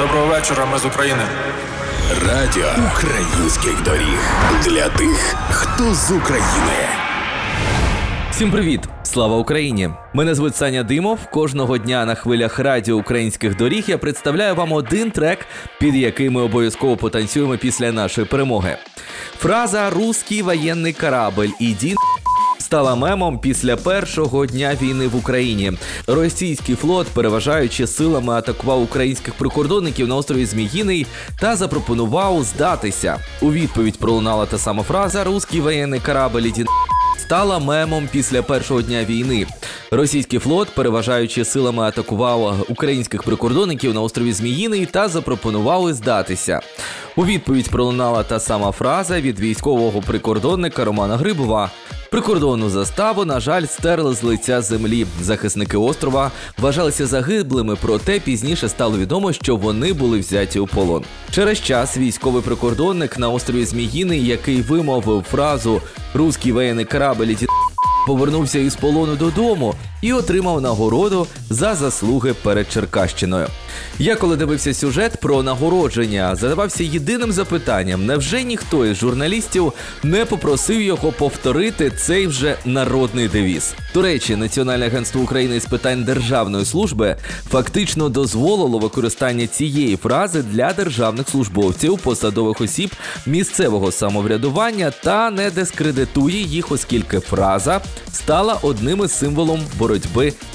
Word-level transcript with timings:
Доброго 0.00 0.26
вечора, 0.26 0.66
ми 0.66 0.78
з 0.78 0.84
України. 0.84 1.22
Радіо 2.28 2.66
українських 2.96 3.82
доріг 3.82 4.18
для 4.64 4.88
тих, 4.88 5.34
хто 5.50 5.94
з 5.94 6.10
України. 6.10 6.88
Всім 8.30 8.50
привіт! 8.50 8.80
Слава 9.02 9.36
Україні! 9.36 9.90
Мене 10.12 10.34
звуть 10.34 10.56
Саня 10.56 10.82
Димов. 10.82 11.18
Кожного 11.30 11.78
дня 11.78 12.04
на 12.04 12.14
хвилях 12.14 12.58
радіо 12.58 12.96
українських 12.96 13.56
доріг 13.56 13.84
я 13.86 13.98
представляю 13.98 14.54
вам 14.54 14.72
один 14.72 15.10
трек, 15.10 15.46
під 15.80 15.94
який 15.94 16.30
ми 16.30 16.42
обов'язково 16.42 16.96
потанцюємо 16.96 17.56
після 17.56 17.92
нашої 17.92 18.26
перемоги. 18.26 18.76
Фраза 19.38 19.90
Руський 19.90 20.42
воєнний 20.42 20.92
корабль 20.92 21.48
іді 21.58 21.94
стала 22.70 22.94
мемом 22.94 23.38
після 23.38 23.76
першого 23.76 24.46
дня 24.46 24.76
війни 24.82 25.08
в 25.08 25.16
Україні. 25.16 25.72
Російський 26.06 26.74
флот, 26.74 27.06
переважаючи 27.06 27.86
силами, 27.86 28.32
атакував 28.32 28.82
українських 28.82 29.34
прикордонників 29.34 30.08
на 30.08 30.16
острові 30.16 30.46
Зміїний 30.46 31.06
та 31.40 31.56
запропонував 31.56 32.44
здатися. 32.44 33.18
У 33.42 33.52
відповідь 33.52 33.98
пролунала 33.98 34.46
та 34.46 34.58
сама 34.58 34.82
фраза 34.82 35.24
Руський 35.24 35.60
воєнний 35.60 36.00
корабль 36.00 36.40
іді 36.40 36.64
стала 37.18 37.58
мемом 37.58 38.08
після 38.12 38.42
першого 38.42 38.82
дня 38.82 39.04
війни. 39.04 39.46
Російський 39.90 40.38
флот, 40.38 40.68
переважаючи 40.74 41.44
силами, 41.44 41.82
атакував 41.82 42.66
українських 42.68 43.22
прикордонників 43.22 43.94
на 43.94 44.00
острові 44.00 44.32
Зміїний 44.32 44.86
та 44.86 45.08
запропонували 45.08 45.94
здатися. 45.94 46.60
У 47.16 47.24
відповідь 47.24 47.70
пролунала 47.70 48.22
та 48.22 48.40
сама 48.40 48.72
фраза 48.72 49.20
від 49.20 49.40
військового 49.40 50.00
прикордонника 50.00 50.84
Романа 50.84 51.16
Грибова. 51.16 51.70
Прикордонну 52.10 52.68
заставу, 52.70 53.24
на 53.24 53.40
жаль, 53.40 53.64
стерли 53.66 54.14
з 54.14 54.22
лиця 54.22 54.60
землі. 54.60 55.06
Захисники 55.22 55.76
острова 55.76 56.30
вважалися 56.58 57.06
загиблими, 57.06 57.76
проте 57.80 58.20
пізніше 58.20 58.68
стало 58.68 58.98
відомо, 58.98 59.32
що 59.32 59.56
вони 59.56 59.92
були 59.92 60.18
взяті 60.18 60.58
у 60.58 60.66
полон. 60.66 61.04
Через 61.30 61.60
час 61.60 61.96
військовий 61.96 62.42
прикордонник 62.42 63.18
на 63.18 63.28
острові 63.28 63.64
Зміїний, 63.64 64.26
який 64.26 64.62
вимовив 64.62 65.22
фразу 65.22 65.80
Руський 66.14 66.52
воєнний 66.52 66.84
корабль 66.84 67.34
повернувся 68.06 68.58
із 68.58 68.76
полону 68.76 69.16
додому 69.16 69.74
і 70.02 70.12
отримав 70.12 70.60
нагороду 70.60 71.26
за 71.50 71.74
заслуги 71.74 72.34
перед 72.42 72.72
Черкащиною. 72.72 73.46
Я 73.98 74.16
коли 74.16 74.36
дивився 74.36 74.74
сюжет 74.74 75.16
про 75.20 75.42
нагородження, 75.42 76.36
задавався 76.36 76.84
єдиним 76.84 77.32
запитанням: 77.32 78.06
невже 78.06 78.42
ніхто 78.42 78.86
із 78.86 78.96
журналістів 78.96 79.72
не 80.02 80.24
попросив 80.24 80.80
його 80.80 81.12
повторити 81.12 81.90
цей 81.90 82.26
вже 82.26 82.56
народний 82.64 83.28
девіз? 83.28 83.74
До 83.94 84.02
речі, 84.02 84.36
Національне 84.36 84.86
агентство 84.86 85.22
України 85.22 85.60
з 85.60 85.66
питань 85.66 86.04
державної 86.04 86.64
служби 86.64 87.16
фактично 87.50 88.08
дозволило 88.08 88.78
використання 88.78 89.46
цієї 89.46 89.96
фрази 89.96 90.42
для 90.42 90.72
державних 90.72 91.28
службовців, 91.28 91.98
посадових 91.98 92.60
осіб 92.60 92.90
місцевого 93.26 93.92
самоврядування 93.92 94.92
та 95.02 95.30
не 95.30 95.50
дискредитує 95.50 96.42
їх, 96.42 96.72
оскільки 96.72 97.20
фраза 97.20 97.80
стала 98.12 98.58
одним 98.62 99.04
із 99.04 99.12
символом 99.12 99.60
боротьби 99.78 99.89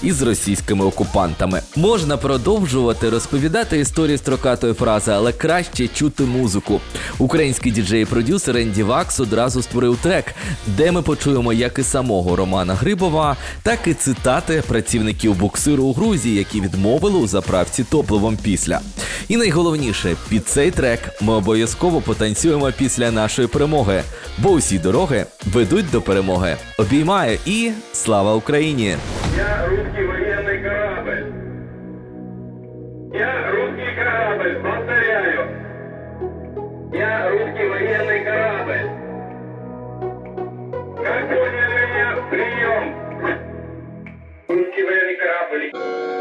із 0.03 0.21
російськими 0.21 0.85
окупантами. 0.85 1.61
Можна 1.75 2.17
продовжувати 2.17 3.09
розповідати 3.09 3.79
історії 3.79 4.17
строкатої 4.17 4.73
фрази, 4.73 5.11
але 5.11 5.33
краще 5.33 5.87
чути 5.87 6.23
музику. 6.23 6.81
Український 7.17 7.71
діджей-продюсер 7.71 8.57
Енді 8.57 8.83
Вакс 8.83 9.19
одразу 9.19 9.61
створив 9.61 9.97
трек, 10.01 10.25
де 10.67 10.91
ми 10.91 11.01
почуємо 11.01 11.53
як 11.53 11.79
і 11.79 11.83
самого 11.83 12.35
Романа 12.35 12.73
Грибова, 12.73 13.37
так 13.63 13.79
і 13.85 13.93
цитати 13.93 14.63
працівників 14.67 15.35
буксиру 15.35 15.83
у 15.83 15.93
Грузії, 15.93 16.35
які 16.35 16.61
відмовили 16.61 17.19
у 17.19 17.27
заправці 17.27 17.83
топливом 17.83 18.37
після. 18.43 18.79
І 19.28 19.36
найголовніше, 19.36 20.16
під 20.28 20.48
цей 20.48 20.70
трек 20.70 21.00
ми 21.20 21.32
обов'язково 21.32 22.00
потанцюємо 22.00 22.72
після 22.78 23.10
нашої 23.10 23.48
перемоги, 23.48 24.02
бо 24.38 24.50
усі 24.50 24.78
дороги 24.78 25.26
ведуть 25.46 25.90
до 25.90 26.02
перемоги. 26.02 26.56
Обіймаю 26.78 27.38
і 27.46 27.70
слава 27.92 28.34
Україні! 28.34 28.96
Я 29.36 29.66
русский 29.68 30.04
военный 30.06 30.62
корабль. 30.62 31.24
Я 33.14 33.50
русский 33.50 33.94
корабль, 33.96 34.54
повторяю. 34.62 35.40
Я 36.92 37.30
русский 37.30 37.68
военный 37.68 38.24
корабль. 38.24 38.90
Как 41.04 41.28
поняли 41.28 41.68
меня? 41.80 42.16
Прием. 42.30 42.84
Русский 44.48 44.82
военный 44.84 45.16
корабль. 45.22 46.13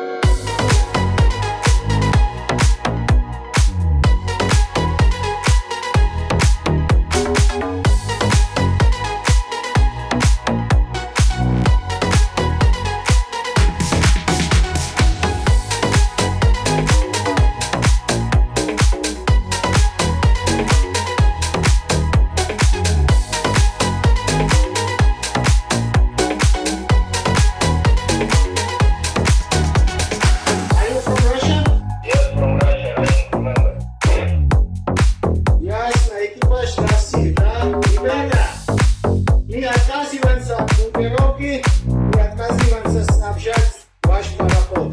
Снабжать 43.05 43.87
ваш 44.05 44.27
пароход. 44.37 44.93